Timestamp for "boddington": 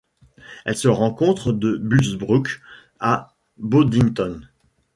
3.59-4.41